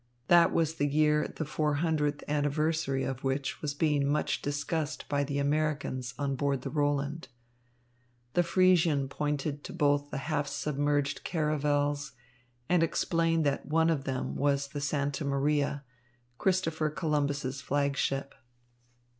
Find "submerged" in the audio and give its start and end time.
10.47-11.23